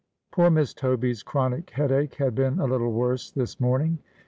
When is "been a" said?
2.33-2.65